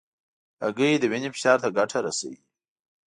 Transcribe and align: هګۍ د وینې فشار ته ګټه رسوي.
هګۍ 0.63 0.91
د 0.99 1.03
وینې 1.11 1.29
فشار 1.35 1.57
ته 1.63 1.69
ګټه 1.77 1.97
رسوي. 2.05 2.39